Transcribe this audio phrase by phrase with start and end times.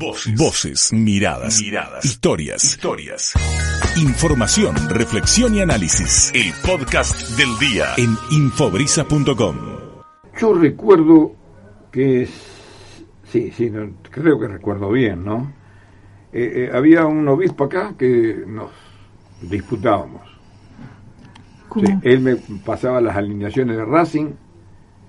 [0.00, 0.34] Voces.
[0.34, 3.34] Voces, miradas, miradas, historias, historias.
[3.98, 6.32] Información, reflexión y análisis.
[6.34, 9.56] El podcast del día en infobrisa.com.
[10.40, 11.36] Yo recuerdo
[11.92, 12.26] que
[13.24, 13.70] sí, sí,
[14.10, 15.52] creo que recuerdo bien, ¿no?
[16.32, 18.70] Eh, eh, había un obispo acá que nos
[19.42, 20.22] disputábamos.
[22.02, 24.30] él me pasaba las alineaciones de Racing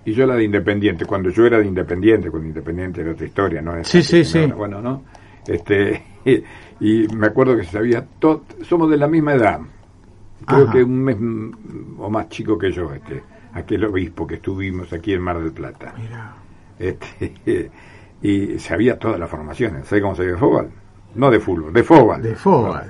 [0.06, 3.62] y yo la de Independiente, cuando yo era de Independiente, cuando Independiente era otra historia,
[3.62, 3.84] ¿no?
[3.84, 4.46] sí, sí, sí.
[4.48, 5.04] Bueno, ¿no?
[5.46, 6.04] Este,
[6.80, 9.60] y, me acuerdo que se sabía todo, somos de la misma edad,
[10.46, 11.18] creo que un mes
[12.00, 13.22] o más chico que yo, este,
[13.54, 15.94] aquel obispo que estuvimos aquí en Mar del Plata.
[15.98, 16.36] Mira.
[16.80, 17.72] Este,
[18.22, 20.70] y sabía todas las formaciones, ¿sabes cómo se de fútbol?
[21.14, 22.22] No de fútbol, de fútbol.
[22.22, 22.82] De fútbol.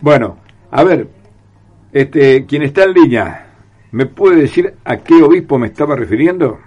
[0.00, 0.38] Bueno,
[0.70, 1.08] a ver,
[1.92, 3.47] este, quien está en línea,
[3.90, 6.58] ¿Me puede decir a qué obispo me estaba refiriendo?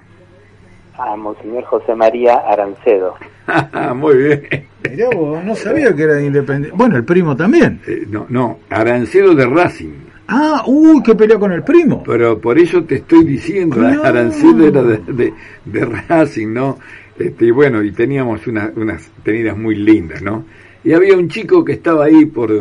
[0.98, 3.16] A Monseñor José María Arancedo.
[3.96, 4.42] Muy bien.
[4.90, 6.76] Mirá vos, no sabía que era independiente.
[6.76, 7.80] Bueno, el primo también.
[7.88, 9.94] Eh, no, no, Arancedo de Racing.
[10.28, 12.04] Ah, uy, que peleó con el primo.
[12.04, 15.34] Pero por eso te estoy diciendo, Arancedo era de,
[15.66, 16.80] de, Racing, ¿no?
[17.20, 20.46] Este, y bueno, y teníamos unas tenidas muy lindas, ¿no?
[20.84, 22.52] Y había un chico que estaba ahí por,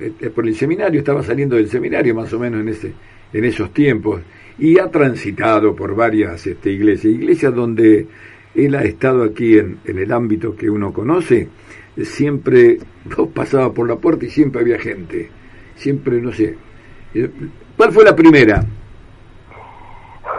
[0.00, 2.92] este, por el seminario, estaba saliendo del seminario más o menos en ese
[3.32, 4.22] en esos tiempos
[4.58, 8.06] y ha transitado por varias este, iglesias, iglesias donde
[8.54, 11.48] él ha estado aquí en, en el ámbito que uno conoce,
[11.96, 12.78] siempre
[13.34, 15.30] pasaba por la puerta y siempre había gente,
[15.76, 16.56] siempre, no sé.
[17.76, 18.64] ¿Cuál fue la primera?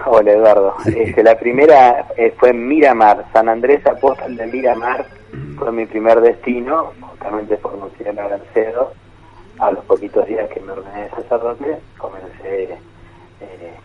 [0.05, 5.05] Hola Eduardo, este, la primera eh, fue en Miramar, San Andrés Apóstol de Miramar,
[5.57, 8.93] fue mi primer destino, justamente por Monseñor Garcedo,
[9.59, 11.77] a los poquitos días que me ordené de sacerdote,
[12.43, 12.77] eh,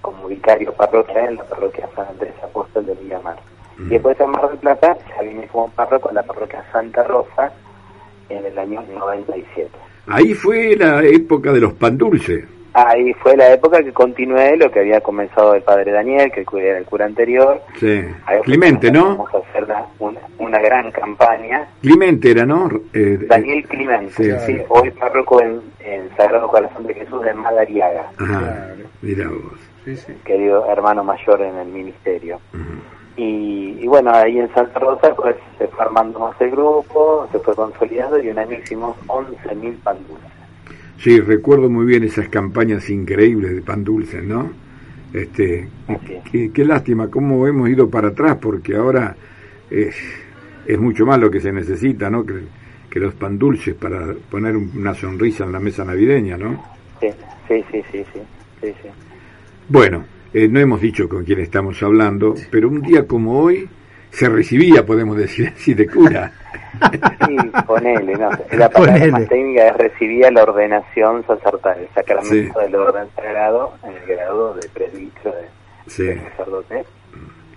[0.00, 3.38] como vicario parroquial en la parroquia San Andrés Apóstol de Villamar.
[3.78, 7.52] Y después en Mar del Plata ya vine como párroco en la parroquia Santa Rosa
[8.28, 9.70] en el año 97.
[10.08, 12.44] Ahí fue la época de los pan dulces.
[12.86, 16.78] Ahí fue la época que continué lo que había comenzado el padre Daniel, que era
[16.78, 17.60] el cura anterior.
[17.78, 18.04] Sí.
[18.44, 19.16] Clemente, ¿no?
[19.16, 19.66] Vamos a hacer
[20.38, 21.66] una, gran campaña.
[21.82, 22.68] Clemente era, ¿no?
[22.92, 28.10] Eh, Daniel Clemente, sí, Hoy párroco en, en, Sagrado Corazón de Jesús de Madariaga.
[28.18, 28.68] Ajá,
[29.02, 29.58] mira vos.
[29.84, 30.12] Sí, sí.
[30.24, 32.40] Querido hermano mayor en el ministerio.
[33.16, 37.38] y, y, bueno, ahí en Santa Rosa pues se fue armando más el grupo, se
[37.40, 40.37] fue consolidando y un año hicimos 11.000 pandulas.
[40.98, 44.50] Sí, recuerdo muy bien esas campañas increíbles de pan dulce, ¿no?
[45.12, 45.68] Este,
[46.52, 49.16] qué, lástima cómo hemos ido para atrás, porque ahora
[49.70, 49.96] es,
[50.66, 52.26] es mucho más lo que se necesita, ¿no?
[52.26, 52.34] Que,
[52.90, 56.62] que los pan dulces para poner una sonrisa en la mesa navideña, ¿no?
[57.00, 57.08] Sí,
[57.46, 58.02] sí, sí, sí,
[58.60, 58.88] sí.
[59.68, 63.68] Bueno, eh, no hemos dicho con quién estamos hablando, pero un día como hoy
[64.10, 66.32] se recibía, podemos decir así, de cura.
[67.26, 67.36] Sí,
[67.66, 68.30] ponele, no.
[68.52, 73.96] La palabra más técnica es recibía la ordenación sacerdotal, el sacramento del orden sagrado en
[73.96, 76.84] el grado de presbítero de, sacerdote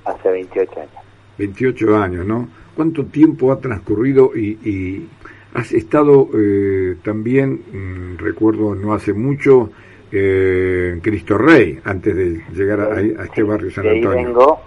[0.05, 0.91] hace 28 años.
[1.37, 2.49] 28 años, ¿no?
[2.75, 5.07] ¿Cuánto tiempo ha transcurrido y,
[5.53, 9.69] has estado eh, también, mm, recuerdo no hace mucho,
[10.11, 14.11] eh, en Cristo Rey, antes de llegar a, este barrio San Antonio?
[14.11, 14.61] De ahí vengo,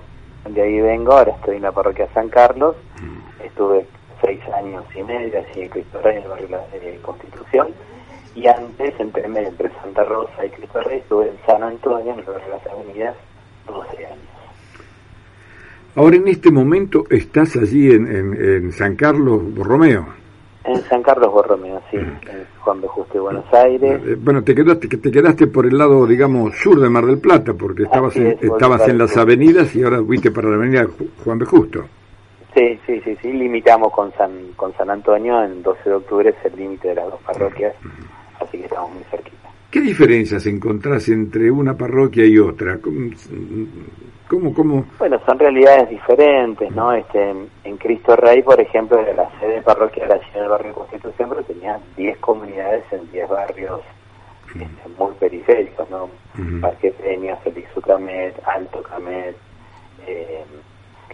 [0.49, 3.43] de ahí vengo, ahora estoy en la parroquia San Carlos, mm.
[3.45, 3.87] estuve
[4.25, 7.69] seis años y medio, así en Cristo Rey, en el barrio de Constitución,
[8.35, 12.25] y antes, entre, entre Santa Rosa y Cristo Rey, estuve en San Antonio, en el
[12.25, 13.17] barrio de las Avenidas,
[13.67, 14.35] 12 años.
[15.97, 20.24] Ahora en este momento estás allí en, en, San Carlos Borromeo.
[20.65, 22.01] En San Carlos Borromeo, sí, mm.
[22.01, 24.01] en Juan de Justo de Buenos Aires.
[24.07, 27.53] Eh, bueno, te quedaste, te quedaste por el lado, digamos, sur de Mar del Plata,
[27.53, 30.87] porque estabas, en, estabas en las avenidas y ahora fuiste para la avenida
[31.23, 31.85] Juan de Justo.
[32.55, 36.53] Sí, sí, sí, sí, limitamos con San, con San Antonio, en 12 de octubre es
[36.53, 37.75] el límite de las dos parroquias,
[38.41, 39.44] así que estamos muy cerquita.
[39.75, 42.79] ¿Qué diferencias encontrás entre una parroquia y otra?
[44.29, 46.93] ¿Cómo, cómo, Bueno, son realidades diferentes, ¿no?
[46.93, 50.75] Este, en, Cristo Rey, por ejemplo, era la sede parroquial allí en el barrio de
[50.75, 53.81] Constitución, pero tenía 10 comunidades en 10 barrios
[54.47, 56.09] este, muy periféricos, ¿no?
[56.61, 59.35] Parque Peña, Félix Ucamet, Alto Camet,
[60.07, 60.45] eh,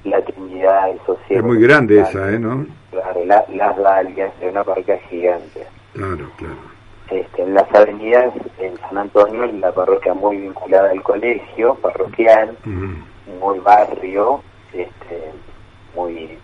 [0.04, 1.38] la Trinidad, el Social.
[1.38, 2.38] Es muy grande esa, ¿eh?
[2.38, 2.66] ¿no?
[2.90, 5.66] Claro, las Dalias, es una parroquia gigante.
[5.94, 6.69] Claro, claro.
[7.10, 12.56] Este, en las avenidas, en San Antonio, la parroquia muy vinculada al colegio parroquial,
[13.40, 14.42] muy barrio,
[14.72, 15.32] este,
[15.96, 16.38] muy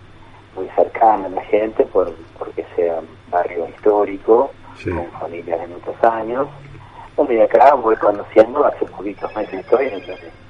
[0.57, 4.51] muy cercana a la gente, por, porque sea barrio histórico,
[4.83, 6.49] con familias de muchos años.
[7.15, 9.91] Bueno, y acá voy conociendo, hace poquitos meses estoy,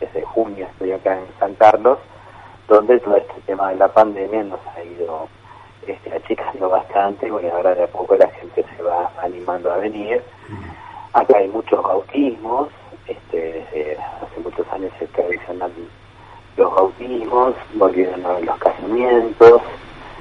[0.01, 1.99] desde junio estoy acá en San Carlos,
[2.69, 5.29] donde todo este tema de la pandemia nos ha ido
[5.87, 10.23] este, achicando bastante, bueno, ahora de a poco la gente se va animando a venir.
[11.12, 12.69] Acá hay muchos bautismos,
[13.06, 15.71] este, desde hace muchos años se tradicionan
[16.56, 19.62] los bautismos, volvieron a los casamientos.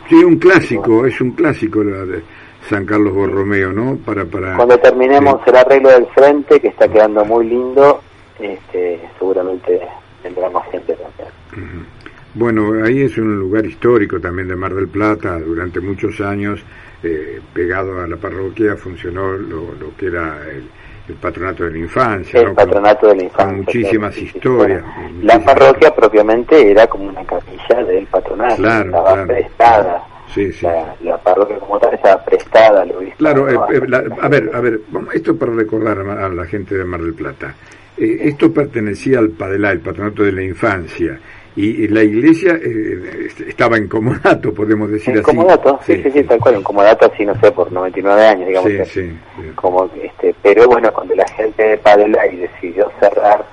[0.08, 2.24] Sí, un clásico, es un clásico la de
[2.70, 3.98] San Carlos Borromeo, ¿no?
[3.98, 4.56] Para, para...
[4.56, 8.02] Cuando terminemos el arreglo del frente, que está quedando muy lindo,
[8.40, 9.82] este, seguramente
[10.24, 11.95] vendrá más gente también.
[12.36, 16.60] Bueno, ahí es un lugar histórico también de Mar del Plata, durante muchos años,
[17.02, 20.66] eh, pegado a la parroquia, funcionó lo, lo que era el,
[21.08, 22.42] el patronato de la infancia.
[22.42, 23.46] El patronato de la infancia.
[23.46, 24.84] Con muchísimas historias.
[25.22, 29.28] La parroquia propiamente era como una capilla del patronato, claro, estaba claro.
[29.28, 30.04] prestada.
[30.34, 30.66] Sí, sí.
[30.66, 33.16] La, la, parroquia como tal estaba prestada al obispo.
[33.18, 34.82] Claro, eh, eh, la, a ver, a ver,
[35.14, 37.56] esto para recordar a la gente de Mar del Plata.
[37.98, 41.18] Eh, esto pertenecía al PADELA, el patronato de la infancia
[41.58, 45.26] y la iglesia eh, estaba en comodato, podemos decir en así.
[45.26, 48.48] Comodato, sí, sí, sí, sí, tal cual, en comodato así, no sé, por 99 años,
[48.48, 48.72] digamos.
[48.72, 49.20] Sí, que, sí.
[49.56, 53.46] Como, este, pero bueno, cuando la gente de Padelay decidió cerrar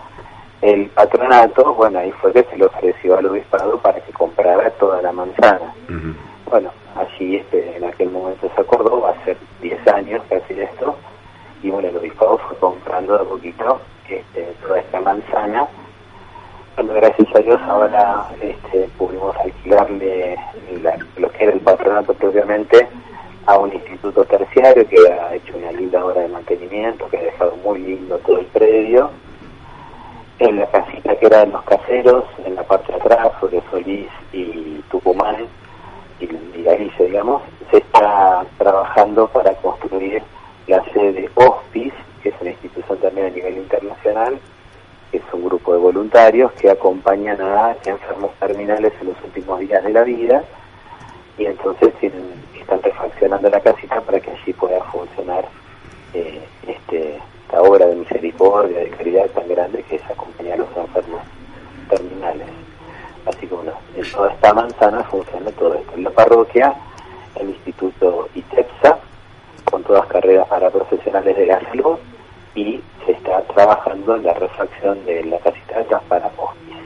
[0.63, 5.01] el patronato, bueno, ahí fue que se le ofreció al obispado para que comprara toda
[5.01, 5.73] la manzana.
[5.89, 6.15] Uh -huh.
[6.51, 10.65] Bueno, allí este, en aquel momento se acordó, va a ser 10 años casi de
[10.65, 10.97] esto,
[11.63, 15.69] y bueno, el obispado fue comprando de poquito este, toda esta manzana
[16.77, 20.37] bueno, gracias a Dios ahora este, pudimos alquilarle
[20.83, 22.89] la, lo que era el patronato propiamente
[23.47, 27.57] a un instituto terciario que ha hecho una linda obra de mantenimiento, que ha dejado
[27.65, 29.11] muy lindo todo el predio.
[30.39, 34.09] En la casita que era de los caseros, en la parte de atrás, sobre Solís
[34.33, 35.47] y Tucumán,
[36.21, 40.23] y, y Galicia, digamos, se está trabajando para construir
[40.67, 44.39] la sede de Hospice, que es una institución también a nivel internacional,
[45.13, 49.91] es un grupo de voluntarios que acompañan a enfermos terminales en los últimos días de
[49.91, 50.43] la vida
[51.37, 51.93] y entonces
[52.59, 55.45] están refaccionando la casita para que allí pueda funcionar
[56.15, 61.21] eh, esta obra de misericordia, de caridad tan grande que es acompañar a los enfermos
[61.91, 62.49] terminales.
[63.27, 65.93] Así que bueno, en toda esta manzana funciona todo esto.
[65.95, 66.75] En la parroquia,
[67.37, 68.99] el Instituto ITEPSA,
[69.71, 71.99] con todas carreras para profesionales de la salud,
[72.55, 76.81] y se está trabajando en la refacción de la casita de para hospice.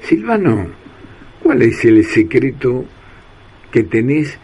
[0.00, 0.66] Silvano,
[1.42, 2.84] ¿cuál es el secreto
[3.70, 4.38] que tenés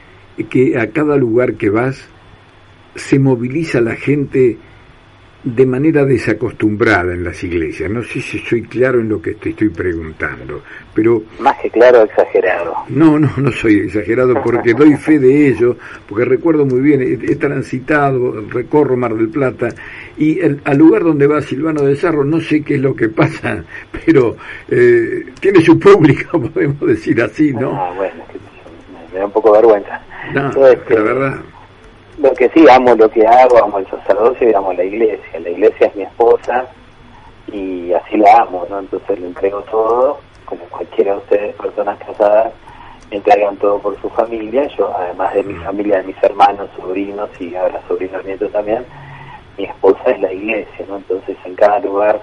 [0.51, 2.09] que a cada lugar que vas
[2.95, 4.59] se moviliza la gente
[5.45, 7.91] de manera desacostumbrada en las iglesias.
[7.91, 10.63] No sé si soy claro en lo que te estoy preguntando,
[10.95, 11.23] pero...
[11.39, 12.75] Más que claro, exagerado.
[12.89, 15.77] No, no, no soy exagerado porque doy fe de ello,
[16.09, 19.69] porque recuerdo muy bien, he, he transitado, recorro Mar del Plata
[20.17, 23.11] y el, al lugar donde va Silvano de Sarro no sé qué es lo que
[23.11, 23.63] pasa,
[24.07, 24.37] pero
[24.71, 27.71] eh, tiene su público, podemos decir así, ¿no?
[27.71, 28.25] Ah, bueno,
[29.13, 30.01] me da un poco de vergüenza.
[30.33, 31.35] No, Entonces, la verdad
[32.19, 35.41] lo que sí, amo lo que hago, amo el sacerdocio y amo la iglesia.
[35.41, 36.67] La iglesia es mi esposa
[37.53, 38.79] y así la amo, ¿no?
[38.79, 42.53] Entonces le entrego todo, como cualquiera de ustedes, personas casadas,
[43.11, 44.67] entregan todo por su familia.
[44.77, 48.85] Yo, además de mi familia, de mis hermanos, sobrinos y ahora sobrinos nietos también,
[49.59, 50.97] mi esposa es la iglesia, ¿no?
[50.97, 52.21] Entonces en cada lugar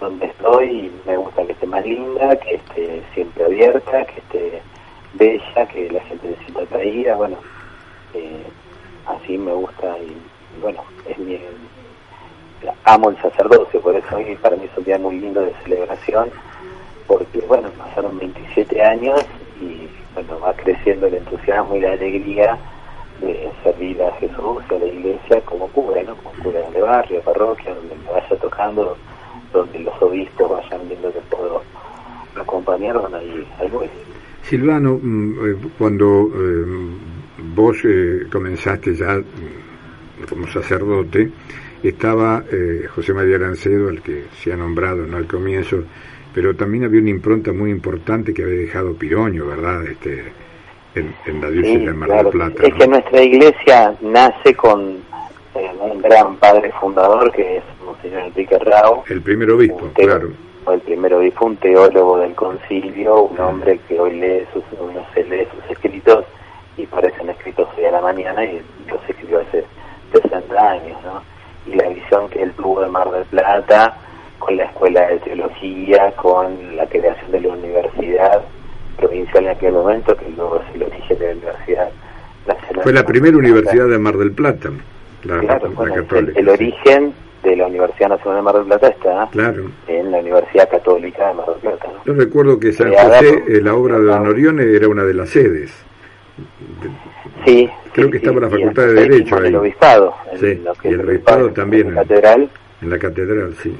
[0.00, 4.62] donde estoy me gusta que esté más linda, que esté siempre abierta, que esté
[5.14, 7.36] bella, que la gente se sienta atraída, bueno.
[8.14, 8.42] Eh,
[9.12, 10.16] así me gusta y,
[10.60, 11.38] bueno, es mi,
[12.84, 16.30] amo el sacerdocio, por eso hoy para mí es un día muy lindo de celebración,
[17.06, 19.20] porque bueno, pasaron 27 años
[19.60, 22.58] y bueno, va creciendo el entusiasmo y la alegría
[23.20, 26.14] de servir a Jesús y a la iglesia como cura, ¿no?
[26.16, 28.96] Como cura de barrio, parroquia, donde me vaya tocando,
[29.52, 31.62] donde los obispos vayan viendo que puedo
[32.36, 33.88] acompañar, ahí, voy.
[34.42, 34.98] Silvano,
[35.78, 36.64] cuando eh,
[37.38, 41.30] vos eh, comenzaste ya mm, como sacerdote,
[41.82, 45.16] estaba eh, José María Arancedo, al que se ha nombrado ¿no?
[45.16, 45.84] al comienzo,
[46.34, 49.84] pero también había una impronta muy importante que había dejado Piroño, ¿verdad?
[49.84, 50.24] Este,
[50.94, 52.30] en, en la diócesis sí, de Mar claro.
[52.30, 52.62] del Plata.
[52.66, 52.78] Es ¿no?
[52.78, 54.98] que nuestra iglesia nace con
[55.54, 59.04] eh, un gran padre fundador que es Monseñor Enrique Rao.
[59.08, 60.30] El primer obispo, un claro.
[60.72, 65.24] el primer obispo, un teólogo del concilio, un hombre que hoy lee sus, uno se
[65.24, 66.24] lee sus escritos
[66.82, 69.64] y parecen escritos hoy a la mañana y los escribió hace
[70.12, 71.22] 60 años, ¿no?
[71.70, 73.96] Y la visión que él tuvo de Mar del Plata,
[74.38, 78.42] con la escuela de teología, con la creación de la universidad
[78.96, 81.88] provincial en aquel momento, que luego es el origen de la Universidad
[82.46, 82.82] Nacional.
[82.82, 84.70] Fue la primera universidad de Mar del Plata,
[85.24, 86.38] la, Claro, la bueno, el, católica.
[86.40, 86.50] el sí.
[86.50, 89.64] origen de la Universidad Nacional de Mar del Plata está Claro.
[89.86, 92.04] en la Universidad Católica de Mar del Plata, ¿no?
[92.04, 95.04] Yo recuerdo que San Creada José, por- eh, la obra de Don Orione, era una
[95.04, 95.72] de las sedes.
[97.44, 97.68] Sí.
[97.92, 99.48] Creo sí, que está sí, por la y Facultad de Derecho En ahí.
[99.48, 100.14] el obispado.
[100.32, 101.94] en Sí, lo que y el obispado en también.
[101.94, 102.50] la catedral.
[102.82, 103.76] En la catedral, sí.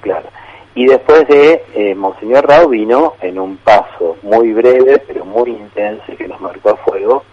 [0.00, 0.28] Claro.
[0.74, 6.04] Y después de eh, Monseñor Rao vino en un paso muy breve, pero muy intenso
[6.08, 7.24] y que nos marcó a fuego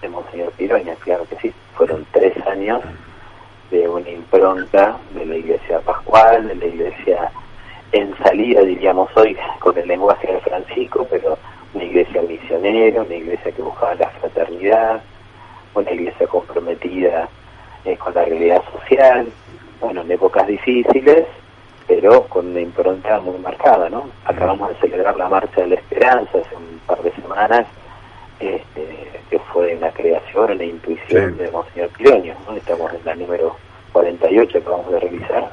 [0.00, 0.94] de Monseñor Piroña.
[0.96, 2.80] Claro que sí, fueron tres años
[3.70, 7.30] de una impronta de la Iglesia Pascual, de la Iglesia
[7.92, 11.38] en salida, diríamos hoy, con el lenguaje de Francisco, pero
[11.74, 14.10] una iglesia misionera, una iglesia que buscaba la
[14.66, 15.00] fraternidad,
[15.74, 17.28] una iglesia comprometida
[17.84, 19.26] eh, con la realidad social,
[19.80, 21.26] bueno, en épocas difíciles,
[21.86, 24.08] pero con una impronta muy marcada, ¿no?
[24.24, 27.66] Acabamos de celebrar la Marcha de la Esperanza hace un par de semanas,
[28.40, 31.42] este, que fue la creación, la intuición Sí.
[31.44, 32.56] de Monseñor Piroño, ¿no?
[32.56, 33.56] Estamos en la número
[33.92, 35.52] 48 que vamos a revisar.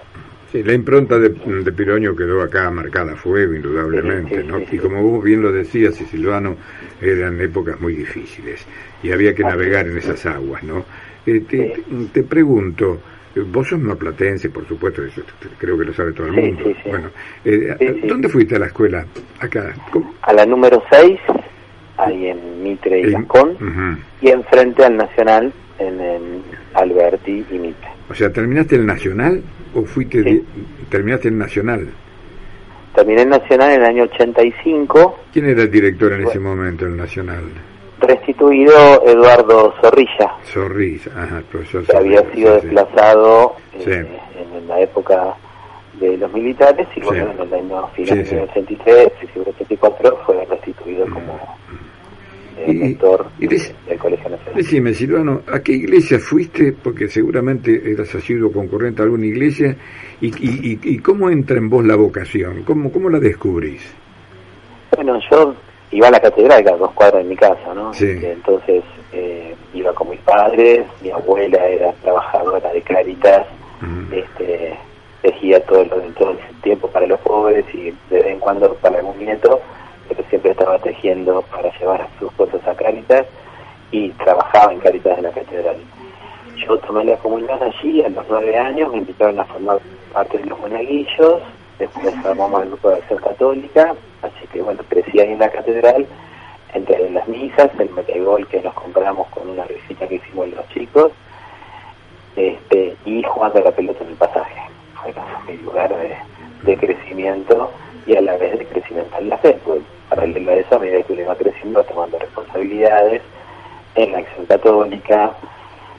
[0.53, 4.59] Sí, la impronta de, de Piroño quedó acá marcada a fuego, indudablemente, ¿no?
[4.71, 6.55] y como vos bien lo decías, y Silvano,
[7.01, 8.63] eran épocas muy difíciles
[9.01, 10.85] y había que navegar en esas aguas, ¿no?
[11.25, 11.81] Eh, te,
[12.13, 13.01] te- pregunto,
[13.35, 15.23] eh, vos sos maplatense, por supuesto, eso
[15.57, 16.63] creo que lo sabe todo el mundo.
[16.65, 16.89] sí, sí.
[16.89, 17.09] Bueno,
[17.43, 18.07] eh, sí.
[18.07, 19.05] ¿dónde fuiste a la escuela?
[19.39, 19.73] Acá.
[19.91, 20.13] ¿Cómo?
[20.21, 21.19] A la número 6,
[21.97, 23.57] ahí en Mitre y Gascón,
[24.21, 26.21] y enfrente al Nacional en, en
[26.75, 27.87] Alberti y Mitre.
[28.09, 29.41] O sea, ¿terminaste el Nacional
[29.75, 30.43] o fuiste Sí.
[30.89, 31.87] terminaste el Nacional?
[32.95, 36.95] Terminé el Nacional en el año 85, ¿Quién era el director en ese momento del
[36.97, 37.43] Nacional?
[37.99, 38.73] restituido
[39.07, 43.91] Eduardo Zorrilla, Sorris, ajá, profesor que había Zorrilla, sido sí, desplazado eh, Sí.
[44.57, 45.35] en, la época
[45.99, 50.45] de los militares y bueno, en el año final del 83, principio del 84 fue
[50.49, 51.39] restituido como eh,
[52.71, 54.55] Y- rector y de- del Colegio Nacional.
[54.55, 56.71] Decime, Silvano, ¿a qué iglesia fuiste?
[56.73, 59.75] Porque seguramente eras asiduo concurrente a alguna iglesia.
[60.21, 62.63] ¿Y, y, cómo entra en vos la vocación?
[62.63, 63.81] ¿Cómo, cómo la descubrís?
[64.95, 65.55] Bueno, yo
[65.91, 67.93] iba a la catedral, a dos cuadras de mi casa, ¿no?
[67.93, 68.07] Sí.
[68.21, 73.45] Entonces eh, iba con mis padres, mi abuela era trabajadora de Caritas,
[73.81, 74.15] Ujú.
[74.15, 74.75] este,
[75.21, 75.83] tejía todo,
[76.17, 79.59] todo el tiempo para los pobres y de vez en cuando para algún nieto,
[80.15, 83.25] pero siempre estaba tejiendo para llevar sus cosas a Caritas
[83.91, 85.77] y trabajaba en Caritas de la catedral.
[86.57, 89.79] Yo tomé la comunión allí a los nueve años, me invitaron a formar
[90.13, 91.41] parte de los monaguillos,
[91.79, 96.05] después formamos el grupo de acción católica, así que bueno, crecí ahí en la catedral,
[96.73, 101.11] entre las misas, el metegol que nos compramos con una risita que hicimos los chicos,
[102.35, 104.61] este, y jugando a la pelota en el pasaje.
[105.01, 105.13] Fue
[105.47, 106.15] mi lugar de,
[106.63, 107.71] de crecimiento
[108.05, 109.81] y a la vez de crecimiento en la fe, pues
[110.15, 113.21] paralelo a eso, a medida que uno iba creciendo, iba tomando responsabilidades
[113.95, 115.31] en la acción católica,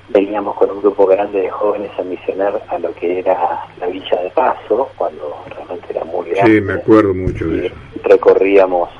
[0.09, 4.21] veníamos con un grupo grande de jóvenes a misionar a lo que era la Villa
[4.23, 6.54] de Paso, cuando realmente era muy grande.
[6.54, 7.75] Sí, me acuerdo mucho de eso.
[8.04, 8.90] recorríamos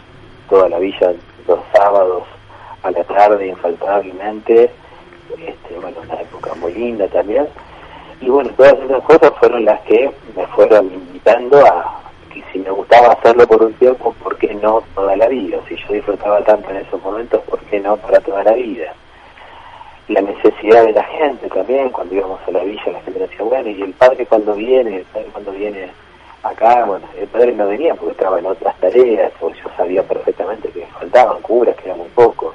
[0.49, 1.13] toda la villa
[1.47, 2.25] los sábados
[2.83, 4.71] a la tarde infaltablemente,
[5.39, 7.47] este, bueno, una época muy linda también.
[8.21, 11.94] Y bueno, todas esas cosas fueron las que me fueron invitando a
[12.55, 15.59] si me gustaba hacerlo por un tiempo, ¿por qué no toda la vida?
[15.69, 18.95] Si yo disfrutaba tanto en esos momentos, ¿por qué no para toda la vida?
[20.09, 23.71] la necesidad de la gente también, cuando íbamos a la villa la gente decía, bueno,
[23.71, 25.91] y el padre cuando viene, el padre cuando viene
[26.45, 30.69] acá, bueno, el padre no venía porque estaba en otras tareas, o yo sabía perfectamente
[30.69, 32.55] que faltaban curas, que eran muy pocos.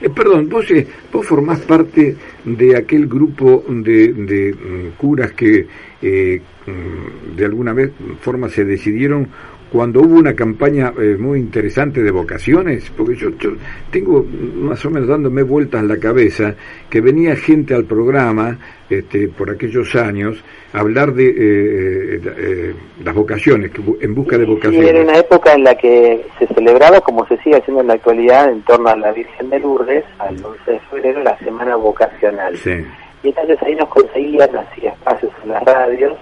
[0.00, 5.66] Eh, perdón, vos, eh, vos formás parte de aquel grupo de, de mm, curas que
[6.00, 7.90] eh, mm, de alguna vez
[8.20, 9.28] forma se decidieron
[9.72, 13.50] cuando hubo una campaña eh, muy interesante de vocaciones, porque yo, yo
[13.90, 16.54] tengo más o menos dándome vueltas la cabeza
[16.88, 18.58] que venía gente al programa
[18.90, 23.70] este, por aquellos años a hablar de eh, eh, eh, las vocaciones,
[24.00, 24.88] en busca de vocaciones.
[24.88, 28.50] era una época en la que se celebraba, como se sigue haciendo en la actualidad,
[28.50, 32.56] en torno a la Virgen de Lourdes, al 11 de febrero, la Semana Vocacional.
[32.56, 32.84] Sí.
[33.22, 36.14] Y entonces ahí nos conseguían, hacía espacios en las radios,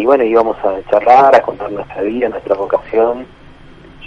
[0.00, 3.26] y bueno, íbamos a charlar, a contar nuestra vida, nuestra vocación.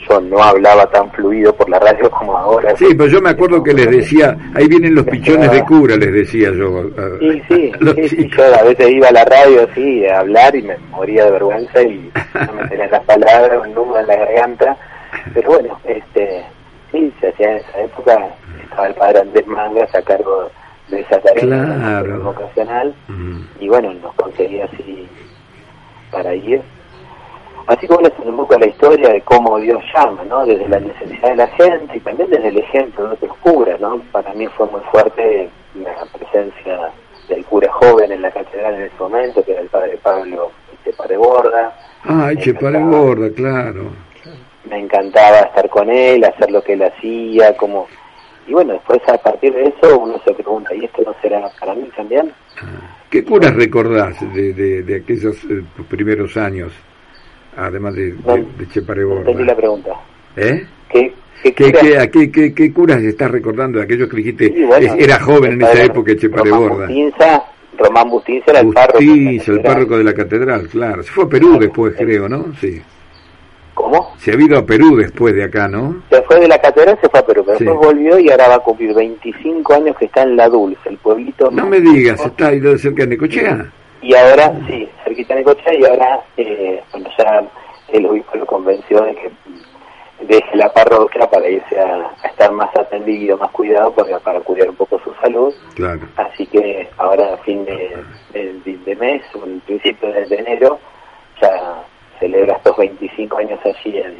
[0.09, 2.75] Yo no hablaba tan fluido por la radio como ahora.
[2.75, 6.13] Sí, pero yo me acuerdo que les decía, ahí vienen los pichones de cura, les
[6.13, 6.79] decía yo.
[6.79, 10.55] a- Sí, sí, a sí, yo a veces iba a la radio así a hablar
[10.55, 14.15] y me moría de vergüenza y no me tenía las palabras, un nudo en la
[14.15, 14.77] garganta.
[15.33, 16.43] Pero bueno, este,
[16.91, 18.27] sí, se hacía en esa época,
[18.63, 20.49] estaba el padre Andrés Mangas a cargo
[20.89, 22.19] de esa tarea Claro.
[22.21, 23.39] vocacional Mm.
[23.59, 25.07] y bueno, nos conseguía así
[26.15, 26.61] para ir.
[27.67, 30.45] Así que bueno, es un poco la historia de cómo Dios llama, ¿no?
[30.45, 33.99] Desde la necesidad de la gente y también desde el ejemplo de otros curas, ¿no?
[34.11, 36.91] Para mí fue muy fuerte la presencia
[37.27, 40.51] del cura joven en la catedral en ese momento, que era el padre Pablo
[40.83, 41.75] Chepare Borda.
[42.03, 43.91] Ay, che, para gorda, claro.
[44.69, 47.87] Me encantaba estar con él, hacer lo que él hacía, como
[48.47, 51.73] y bueno, después a partir de eso uno se pregunta, ¿y esto no será para
[51.73, 52.31] mí también?
[53.15, 56.73] ¿Qué curas recordás de, de, de aquellos eh, primeros años,
[57.55, 59.21] además de, No, de, de Chepare No Borda?
[59.21, 59.89] entendí la pregunta.
[60.35, 60.65] ¿Eh?
[60.89, 62.07] ¿Qué, qué ¿Qué, cura?
[62.11, 65.61] qué, qué, curas estás recordando de aquellos que dijiste Sí, bueno, es- era joven en
[65.61, 66.85] esa época de Chepare Román Borda?
[66.87, 67.43] Bustinza,
[67.77, 68.97] Román Bustinza era el párroco.
[68.99, 71.03] Bustinza, el párroco de la catedral, claro.
[71.03, 72.47] Se fue a Perú después, creo, ¿no?
[72.59, 72.81] Sí.
[73.85, 74.13] ¿Cómo?
[74.17, 76.01] Se ha ido a Perú después de acá, ¿no?
[76.09, 77.65] Se fue de la catedral, se fue a Perú, pero Sí.
[77.65, 80.97] después volvió y ahora va a cumplir 25 años que está en La Dulce, el
[80.97, 81.51] pueblito.
[81.51, 82.19] No me digas.
[82.25, 83.71] ¿está ahí cerca de Necochea?
[84.01, 87.43] Y ahora, sí, cerquita de Necochea, y ahora, eh, bueno, ya
[87.89, 89.31] el obispo lo convenció de que
[90.21, 94.69] deje la parroquia para irse a, a estar más atendido, más cuidado, porque, para cuidar
[94.69, 95.53] un poco su salud.
[95.75, 95.99] Claro.
[96.15, 97.95] Así que ahora a fin de,
[98.33, 100.79] de, de mes, o en principio de enero,
[101.39, 101.83] ya
[102.19, 104.15] celebra estos 25 años allí en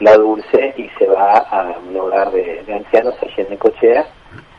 [0.00, 4.06] La Dulce y se va a un hogar de, de ancianos allí en Necochea.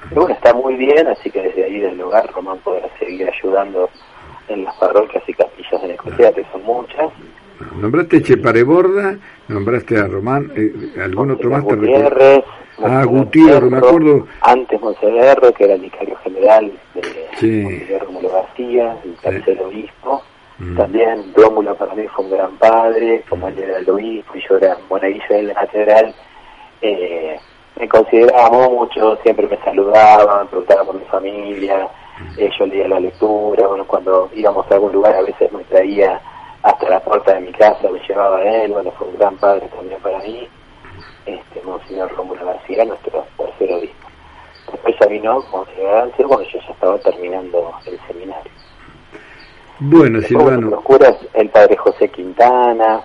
[0.10, 3.90] Pero bueno, está muy bien, así que desde ahí del hogar Román podrá seguir ayudando
[4.48, 7.10] en las parroquias y capillas de Necochea, que son muchas.
[7.76, 10.74] Nombraste Chepare Borda, nombraste a Román, eh,
[11.04, 11.76] ¿algún otro más te?
[11.76, 12.44] Gutiérrez,
[12.84, 14.28] Ah, Gutiérrez, me acuerdo.
[14.42, 17.02] Antes Monseverro, que era el vicario general de
[17.38, 17.62] Sí.
[17.62, 20.24] Monseñor Rómulo García, el tercer obispo.
[20.62, 20.78] Mm.
[20.78, 24.58] También Rómulo para mí fue un gran padre, como él era el obispo y yo
[24.58, 26.14] era monaguillo de la catedral.
[26.84, 27.40] Eh,
[27.80, 31.88] me consideraba mucho, siempre me saludaba, me preguntaba por mi familia,
[32.38, 36.22] eh, yo leía la lectura, bueno, cuando íbamos a algún lugar a veces me traía
[36.62, 39.68] hasta la puerta de mi casa, me llevaba a él, bueno, fue un gran padre
[39.70, 40.48] también para mí,
[41.26, 44.08] este, Monseñor Rómulo García, nuestro tercer obispo.
[44.72, 48.52] Después ya vino Monseñor García cuando yo ya estaba terminando el seminario.
[49.84, 53.02] Bueno, Después, Silvano, los curas, el padre José Quintana,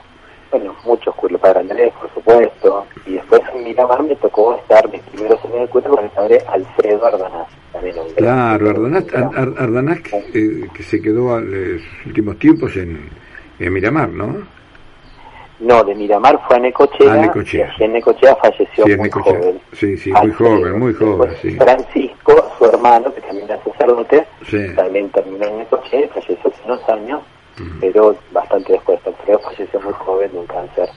[0.50, 4.87] bueno, muchos curas, el padre Andrés, por supuesto, y después en Miramar me tocó estar
[4.90, 9.30] mis primeros años de cura con el padre Alfredo Ardanaz, también un claro, Ardanaz, Ar-
[9.35, 9.99] Ar- Ardanaz,
[10.35, 13.09] eh, que se quedó a los últimos tiempos en,
[13.59, 14.55] en Miramar, ¿no?
[15.59, 17.72] No, de Miramar fue a Necochea, Necochea.
[17.79, 19.38] y en Necochea falleció Sí, en muy Necochea.
[19.38, 19.61] joven.
[19.72, 20.57] Sí, sí, muy Alfredo.
[20.59, 21.51] joven, muy joven, sí.
[21.53, 24.59] Francisco, su hermano, que era sacerdote, Sí.
[24.76, 27.20] también terminó en Necochea, y falleció hace unos años,
[27.80, 29.00] pero bastante después.
[29.06, 30.88] Alfredo falleció muy joven de un cáncer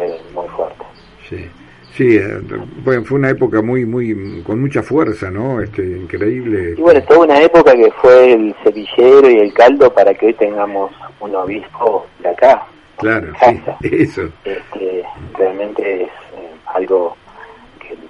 [0.00, 0.84] eh, muy fuerte.
[1.28, 1.48] Sí,
[1.94, 2.38] sí, eh,
[2.84, 5.60] bueno, fue una época muy, muy, con mucha fuerza, ¿no?
[5.62, 6.74] Este, increíble.
[6.76, 10.34] Y bueno, toda una época que fue el cerillero y el caldo para que hoy
[10.34, 12.66] tengamos un obispo de acá.
[12.98, 14.22] Claro, sí, eso.
[14.44, 15.02] Este,
[15.36, 17.16] realmente es eh, algo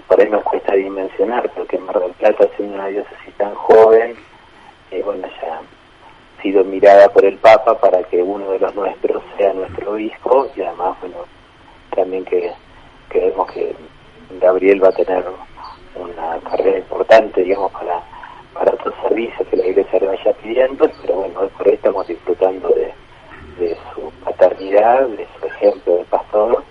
[0.08, 4.16] por ahí nos cuesta dimensionar, porque Mar del Plata, siendo una diócesis tan joven,
[4.90, 9.22] eh, bueno, ya ha sido mirada por el Papa para que uno de los nuestros
[9.36, 11.16] sea nuestro obispo, y además, bueno,
[11.94, 12.52] también que
[13.08, 13.74] creemos que
[14.40, 15.24] Gabriel va a tener
[15.96, 18.00] una carrera importante, digamos, para,
[18.54, 22.06] para otros servicios que la iglesia le vaya pidiendo, pero bueno, hoy por ahí estamos
[22.06, 22.92] disfrutando de,
[23.58, 26.62] de su paternidad, de su ejemplo de pastor,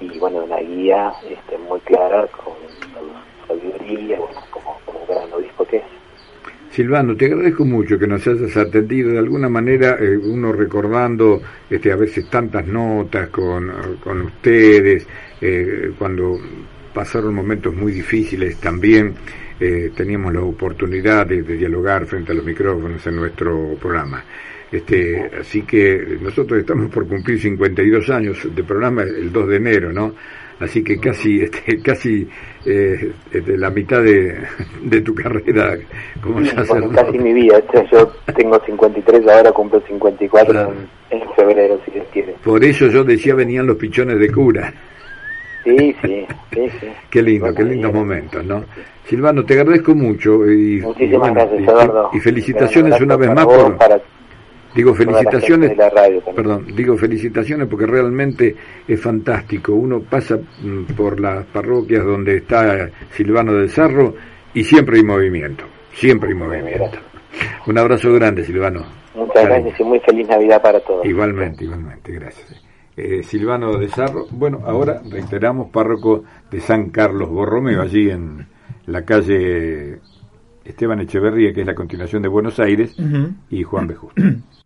[0.00, 2.54] y bueno, una guía este, muy clara, con
[3.46, 5.82] sabiduría, bueno, como, como gran obispo que.
[6.70, 11.90] Silvano, te agradezco mucho que nos hayas atendido de alguna manera, eh, uno recordando este,
[11.92, 13.70] a veces tantas notas con,
[14.02, 15.06] con ustedes,
[15.40, 16.38] eh, cuando
[16.94, 19.14] pasaron momentos muy difíciles también,
[19.58, 24.24] eh, teníamos la oportunidad de dialogar frente a los micrófonos en nuestro programa.
[24.72, 29.92] Este, así que nosotros estamos por cumplir 52 años de programa el 2 de enero,
[29.92, 30.14] ¿no?
[30.60, 32.28] Así que casi, este, casi
[32.66, 34.36] eh, este, la mitad de,
[34.82, 35.76] de tu carrera
[36.22, 40.72] como bueno, casi mi vida, este, yo tengo 53, ahora cumplo 54 Claro.
[41.10, 42.34] en, en febrero, si Dios quiere.
[42.44, 44.72] Por eso yo decía venían los pichones de cura.
[45.64, 46.86] Sí, sí, sí, sí.
[47.10, 48.64] Qué lindo, Bueno, qué lindos momentos, ¿no?
[49.06, 52.10] Silvano, te agradezco mucho y, Muchísimas y gracias, y- Eduardo.
[52.12, 54.00] y felicitaciones Un una vez más por para
[54.74, 56.36] digo la felicitaciones de la radio también.
[56.36, 58.54] Perdón, digo felicitaciones porque realmente
[58.86, 59.74] es fantástico.
[59.74, 64.14] Uno pasa mm, por las parroquias donde está Silvano del Cerro
[64.54, 66.98] y siempre hay movimiento, siempre hay movimiento.
[67.66, 68.84] Un abrazo grande, Silvano.
[69.14, 71.04] Muchas gracias y muy feliz Navidad para todos.
[71.04, 72.62] Igualmente, igualmente, gracias.
[72.96, 78.46] Eh, Silvano de Sarro, bueno, ahora reiteramos, párroco de San Carlos Borromeo, allí en
[78.86, 79.98] la calle
[80.64, 82.96] Esteban Echeverría, que es la continuación de Buenos Aires,
[83.48, 83.94] y Juan B.
[83.94, 84.22] Justo.